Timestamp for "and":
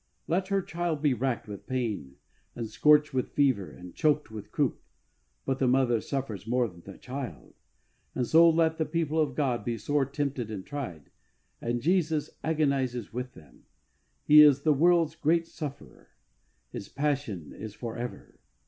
2.55-2.67, 3.69-3.93, 8.15-8.25, 10.49-10.65, 11.61-11.81